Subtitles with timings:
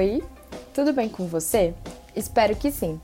[0.00, 0.22] Oi,
[0.72, 1.74] tudo bem com você?
[2.16, 2.98] Espero que sim.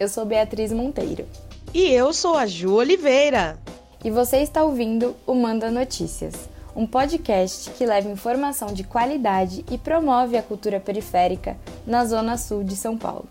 [0.00, 1.28] Eu sou Beatriz Monteiro.
[1.74, 3.58] E eu sou a Ju Oliveira.
[4.02, 9.76] E você está ouvindo o Manda Notícias, um podcast que leva informação de qualidade e
[9.76, 11.54] promove a cultura periférica
[11.86, 13.28] na Zona Sul de São Paulo.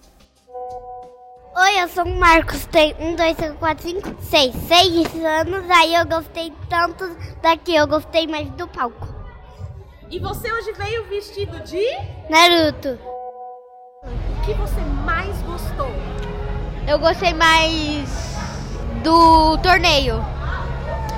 [1.55, 5.95] Oi, eu sou o Marcos, tenho 1, 2, 3, 4, 5, 6, 6 anos, aí
[5.95, 7.03] eu gostei tanto
[7.41, 9.06] daqui, eu gostei mais do palco.
[10.09, 11.83] E você hoje veio vestido de?
[12.29, 12.97] Naruto.
[14.03, 15.89] O que você mais gostou?
[16.87, 18.07] Eu gostei mais
[19.03, 20.23] do torneio.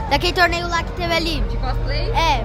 [0.09, 1.39] Daquele torneio lá que teve ali.
[1.41, 2.09] De cosplay?
[2.13, 2.43] É.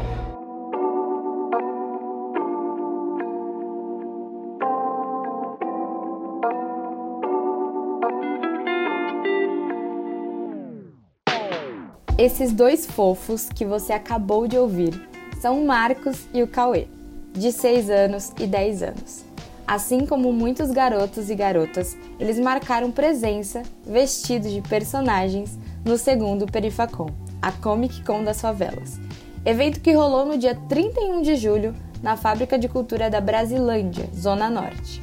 [12.19, 15.14] Esses dois fofos que você acabou de ouvir
[15.45, 16.87] são Marcos e o Cauê,
[17.35, 19.27] de 6 anos e 10 anos.
[19.67, 27.11] Assim como muitos garotos e garotas, eles marcaram presença vestidos de personagens no segundo Perifacon,
[27.43, 28.99] a Comic Con das favelas.
[29.45, 34.49] Evento que rolou no dia 31 de julho na Fábrica de Cultura da Brasilândia, Zona
[34.49, 35.03] Norte.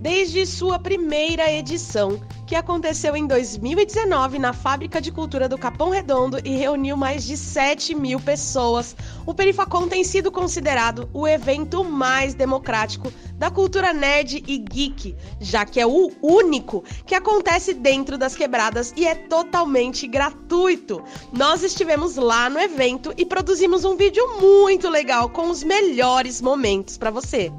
[0.00, 2.18] Desde sua primeira edição,
[2.52, 7.34] que aconteceu em 2019 na Fábrica de Cultura do Capão Redondo e reuniu mais de
[7.34, 14.44] 7 mil pessoas, o Perifacon tem sido considerado o evento mais democrático da cultura nerd
[14.46, 20.06] e geek, já que é o único que acontece dentro das quebradas e é totalmente
[20.06, 21.02] gratuito.
[21.32, 26.98] Nós estivemos lá no evento e produzimos um vídeo muito legal com os melhores momentos
[26.98, 27.50] para você.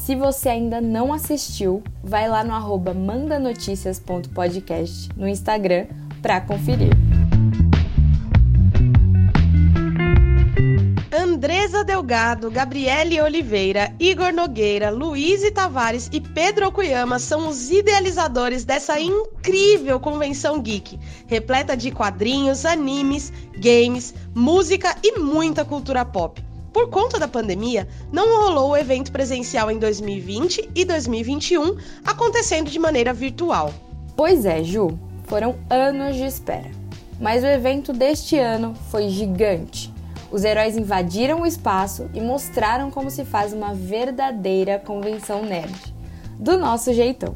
[0.00, 5.88] Se você ainda não assistiu, vai lá no arroba mandanoticias.podcast no Instagram
[6.22, 6.96] para conferir.
[11.12, 18.98] Andresa Delgado, Gabriele Oliveira, Igor Nogueira, Luiz Tavares e Pedro Okuyama são os idealizadores dessa
[18.98, 26.42] incrível convenção geek, repleta de quadrinhos, animes, games, música e muita cultura pop.
[26.72, 32.78] Por conta da pandemia, não rolou o evento presencial em 2020 e 2021, acontecendo de
[32.78, 33.72] maneira virtual.
[34.16, 36.70] Pois é, Ju, foram anos de espera.
[37.20, 39.92] Mas o evento deste ano foi gigante.
[40.30, 45.94] Os heróis invadiram o espaço e mostraram como se faz uma verdadeira convenção nerd,
[46.38, 47.34] do nosso jeitão.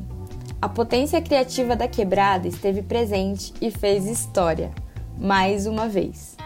[0.63, 4.71] A potência criativa da quebrada esteve presente e fez história,
[5.19, 6.37] mais uma vez.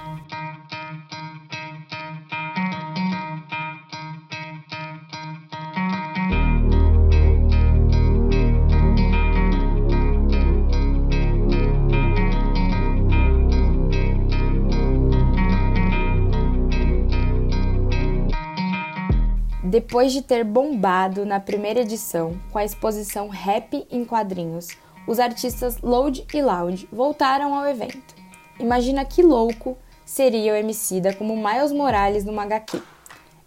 [19.69, 24.69] Depois de ter bombado na primeira edição com a exposição Rap em quadrinhos,
[25.07, 28.15] os artistas Load e Loud voltaram ao evento.
[28.59, 32.81] Imagina que louco seria o Emicida como Miles Morales numa HQ.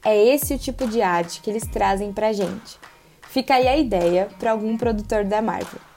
[0.06, 2.78] É esse o tipo de arte que eles trazem pra gente.
[3.24, 5.91] Fica aí a ideia para algum produtor da Marvel.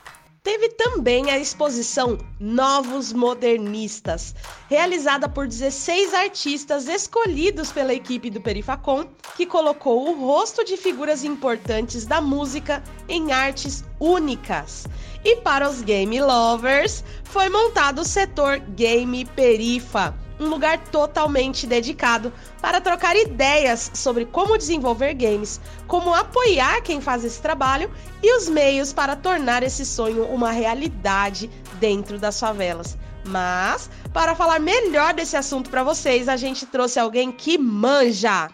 [0.45, 4.35] Teve também a exposição Novos Modernistas,
[4.69, 9.07] realizada por 16 artistas escolhidos pela equipe do Perifacon,
[9.39, 14.87] que colocou o rosto de figuras importantes da música em artes únicas.
[15.25, 22.33] E para os game lovers, foi montado o setor Game Perifa, um lugar totalmente dedicado
[22.61, 27.91] para trocar ideias sobre como desenvolver games, como apoiar quem faz esse trabalho
[28.23, 32.97] e os meios para tornar esse sonho uma realidade dentro das favelas.
[33.27, 38.51] Mas, para falar melhor desse assunto para vocês, a gente trouxe alguém que manja.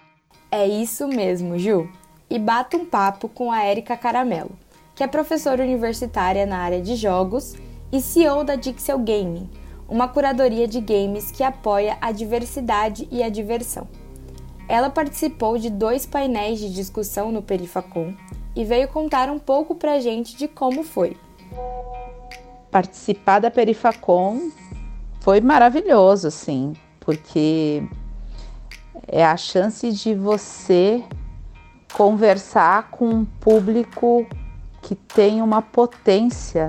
[0.51, 1.89] É isso mesmo, Ju.
[2.29, 4.57] E bata um papo com a Érica Caramelo,
[4.95, 7.57] que é professora universitária na área de jogos
[7.93, 9.51] e CEO da Dixel Gaming,
[9.91, 13.89] uma curadoria de games que apoia a diversidade e a diversão.
[14.69, 18.15] Ela participou de dois painéis de discussão no Perifacom
[18.55, 21.17] e veio contar um pouco pra gente de como foi.
[22.71, 24.51] Participar da Perifacom
[25.21, 27.83] foi maravilhoso, assim, porque
[29.09, 31.03] é a chance de você
[31.93, 34.25] conversar com um público
[34.83, 36.69] que tem uma potência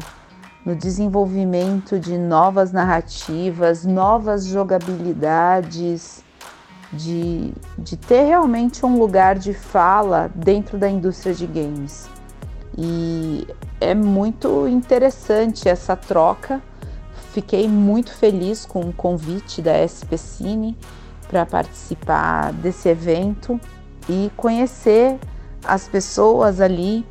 [0.65, 6.23] no desenvolvimento de novas narrativas, novas jogabilidades,
[6.93, 12.09] de, de ter realmente um lugar de fala dentro da indústria de games.
[12.77, 13.47] E
[13.79, 16.61] é muito interessante essa troca.
[17.31, 20.77] Fiquei muito feliz com o convite da SP Cine
[21.27, 23.59] para participar desse evento
[24.09, 25.17] e conhecer
[25.63, 27.05] as pessoas ali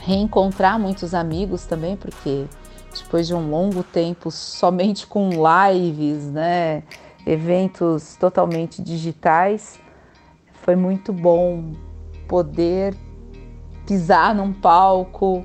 [0.00, 2.46] reencontrar muitos amigos também, porque
[2.98, 6.82] depois de um longo tempo somente com lives, né,
[7.26, 9.78] eventos totalmente digitais,
[10.62, 11.72] foi muito bom
[12.28, 12.94] poder
[13.86, 15.44] pisar num palco,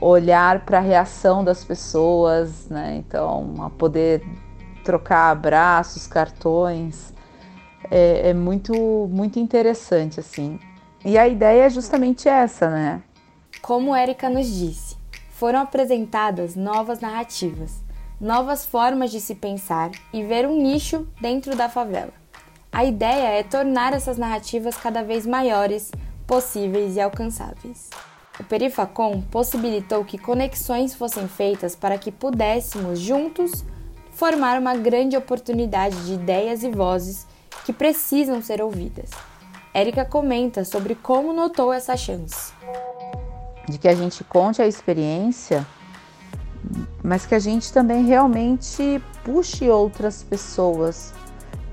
[0.00, 2.96] olhar para a reação das pessoas, né?
[2.96, 4.22] Então, a poder
[4.84, 7.14] trocar abraços, cartões,
[7.90, 8.74] é, é muito
[9.10, 10.58] muito interessante assim.
[11.04, 13.02] E a ideia é justamente essa, né?
[13.60, 14.96] Como Érica nos disse,
[15.30, 17.82] foram apresentadas novas narrativas,
[18.20, 22.12] novas formas de se pensar e ver um nicho dentro da favela.
[22.72, 25.92] A ideia é tornar essas narrativas cada vez maiores,
[26.26, 27.90] possíveis e alcançáveis.
[28.40, 33.64] O Perifacom possibilitou que conexões fossem feitas para que pudéssemos juntos
[34.12, 37.26] formar uma grande oportunidade de ideias e vozes
[37.64, 39.10] que precisam ser ouvidas.
[39.74, 42.52] Érica comenta sobre como notou essa chance.
[43.68, 45.66] De que a gente conte a experiência,
[47.02, 51.12] mas que a gente também realmente puxe outras pessoas,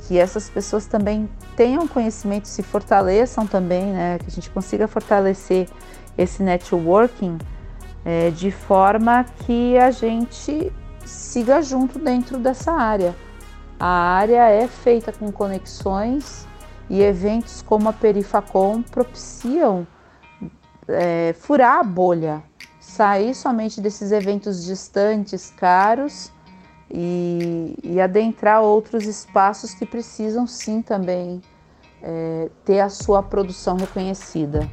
[0.07, 4.17] que essas pessoas também tenham conhecimento, se fortaleçam também, né?
[4.19, 5.67] Que a gente consiga fortalecer
[6.17, 7.37] esse networking
[8.03, 10.71] é, de forma que a gente
[11.05, 13.15] siga junto dentro dessa área.
[13.79, 16.47] A área é feita com conexões
[16.89, 19.87] e eventos como a Perifacom propiciam
[20.89, 22.43] é, furar a bolha,
[22.79, 26.31] sair somente desses eventos distantes, caros
[26.89, 31.41] e, e adentrar outros espaços que precisam sim também
[32.01, 34.69] é, ter a sua produção reconhecida.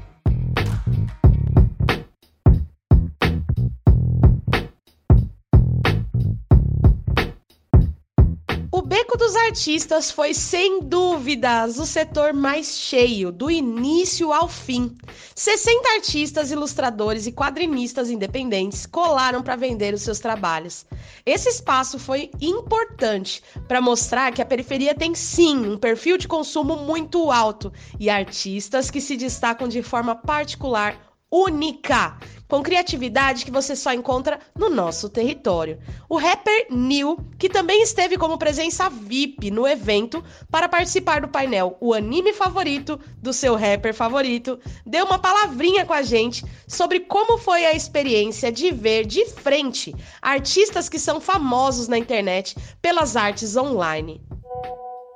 [9.26, 14.96] Dos artistas foi sem dúvidas o setor mais cheio, do início ao fim.
[15.34, 20.87] 60 artistas, ilustradores e quadrinistas independentes colaram para vender os seus trabalhos.
[21.25, 26.76] Esse espaço foi importante para mostrar que a periferia tem sim um perfil de consumo
[26.76, 32.17] muito alto e artistas que se destacam de forma particular única,
[32.49, 35.79] com criatividade que você só encontra no nosso território.
[36.09, 41.77] O rapper Neil, que também esteve como presença VIP no evento para participar do painel
[41.79, 47.37] O Anime Favorito do seu rapper favorito, deu uma palavrinha com a gente sobre como
[47.37, 53.56] foi a experiência de ver de frente artistas que são famosos na internet pelas artes
[53.56, 54.23] online.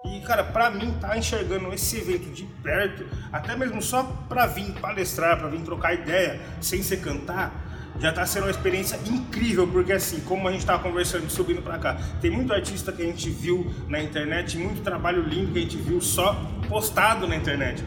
[0.02, 4.72] E, cara, para mim, tá enxergando esse evento de perto, até mesmo só para vir
[4.80, 7.52] palestrar, para vir trocar ideia, sem ser cantar,
[7.98, 11.78] já tá sendo uma experiência incrível, porque assim, como a gente tava conversando, subindo para
[11.78, 15.62] cá, tem muito artista que a gente viu na internet, muito trabalho lindo que a
[15.62, 16.34] gente viu só
[16.66, 17.84] postado na internet.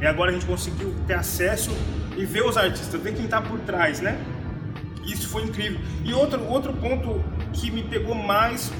[0.00, 1.70] E agora a gente conseguiu ter acesso
[2.16, 4.18] e ver os artistas, ver quem tá por trás, né?
[5.04, 5.80] Isso foi incrível.
[6.04, 8.72] E outro, outro ponto que me pegou mais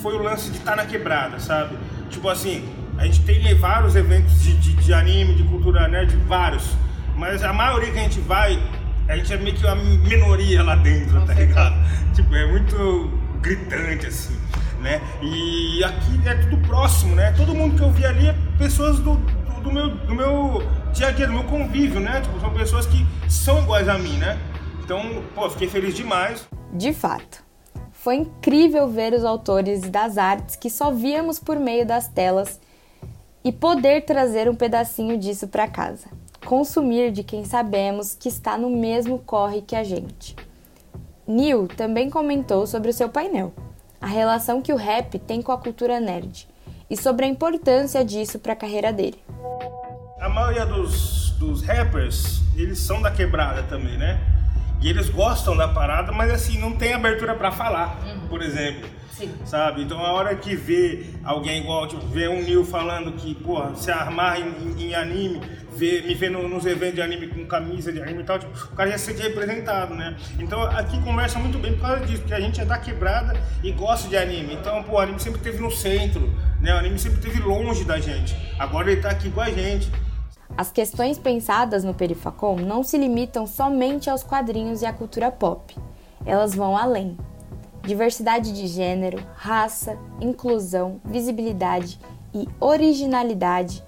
[0.00, 1.76] foi o lance de estar tá na quebrada, sabe?
[2.12, 2.62] Tipo assim,
[2.98, 6.76] a gente tem vários eventos de, de, de anime, de cultura nerd, vários.
[7.16, 8.62] Mas a maioria que a gente vai,
[9.08, 11.74] a gente é meio que uma minoria lá dentro, tá ligado?
[12.14, 13.10] Tipo, é muito
[13.40, 14.38] gritante, assim,
[14.80, 15.00] né?
[15.22, 17.32] E aqui é tudo próximo, né?
[17.32, 21.08] Todo mundo que eu vi ali é pessoas do, do, do meu, do meu dia
[21.08, 22.20] a dia, do meu convívio, né?
[22.20, 24.38] Tipo, são pessoas que são iguais a mim, né?
[24.84, 26.46] Então, pô, fiquei feliz demais.
[26.72, 27.42] De fato.
[28.02, 32.60] Foi incrível ver os autores das artes que só víamos por meio das telas
[33.44, 36.08] e poder trazer um pedacinho disso para casa.
[36.44, 40.34] Consumir de quem sabemos que está no mesmo corre que a gente.
[41.28, 43.52] Neil também comentou sobre o seu painel,
[44.00, 46.48] a relação que o rap tem com a cultura nerd
[46.90, 49.22] e sobre a importância disso para a carreira dele.
[50.20, 54.41] A maioria dos, dos rappers, eles são da quebrada também, né?
[54.82, 58.28] E eles gostam da parada, mas assim, não tem abertura para falar, uhum.
[58.28, 58.88] por exemplo.
[59.12, 59.32] Sim.
[59.44, 59.82] Sabe?
[59.82, 63.90] Então a hora que vê alguém igual, tipo, vê um Neil falando que, porra, se
[63.90, 65.40] armar em, em, em anime,
[65.76, 68.52] vê, me vê no, nos eventos de anime com camisa de anime e tal, tipo,
[68.72, 70.16] o cara já se sente representado, né?
[70.38, 73.70] Então aqui conversa muito bem por causa disso, que a gente é da quebrada e
[73.70, 74.54] gosta de anime.
[74.54, 76.74] Então, pô, o anime sempre esteve no centro, né?
[76.74, 78.34] O anime sempre esteve longe da gente.
[78.58, 79.90] Agora ele tá aqui com a gente.
[80.56, 85.76] As questões pensadas no Perifacom não se limitam somente aos quadrinhos e à cultura pop.
[86.26, 87.16] Elas vão além.
[87.82, 91.98] Diversidade de gênero, raça, inclusão, visibilidade
[92.34, 93.82] e originalidade,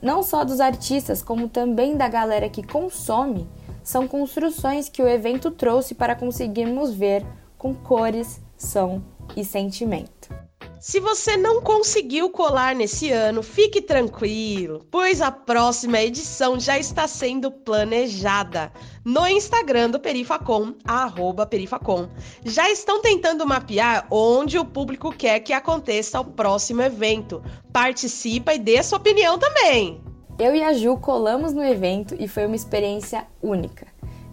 [0.00, 3.48] não só dos artistas, como também da galera que consome,
[3.82, 7.24] são construções que o evento trouxe para conseguirmos ver
[7.58, 9.02] com cores, som
[9.36, 10.43] e sentimento.
[10.86, 17.08] Se você não conseguiu colar nesse ano, fique tranquilo, pois a próxima edição já está
[17.08, 18.70] sendo planejada.
[19.02, 22.06] No Instagram do Perifacom, arroba Perifacom,
[22.44, 27.42] já estão tentando mapear onde o público quer que aconteça o próximo evento.
[27.72, 30.02] Participa e dê sua opinião também!
[30.38, 33.86] Eu e a Ju colamos no evento e foi uma experiência única.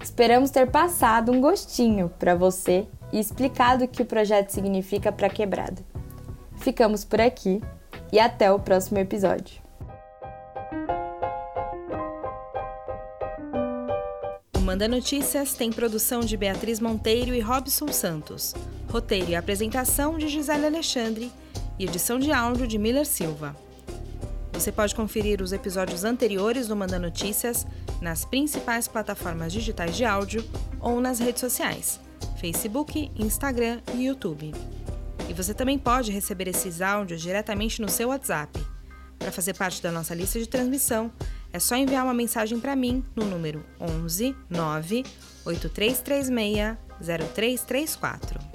[0.04, 5.28] Esperamos ter passado um gostinho para você e explicado o que o projeto significa para
[5.28, 5.91] a quebrada.
[6.62, 7.60] Ficamos por aqui
[8.12, 9.60] e até o próximo episódio.
[14.56, 18.54] O Manda Notícias tem produção de Beatriz Monteiro e Robson Santos,
[18.92, 21.32] roteiro e apresentação de Gisele Alexandre
[21.80, 23.56] e edição de áudio de Miller Silva.
[24.54, 27.66] Você pode conferir os episódios anteriores do Manda Notícias
[28.00, 30.48] nas principais plataformas digitais de áudio
[30.80, 32.00] ou nas redes sociais:
[32.40, 34.54] Facebook, Instagram e YouTube.
[35.32, 38.60] E você também pode receber esses áudios diretamente no seu WhatsApp.
[39.18, 41.10] Para fazer parte da nossa lista de transmissão,
[41.54, 45.06] é só enviar uma mensagem para mim no número 11 9
[45.46, 48.51] 8336 0334.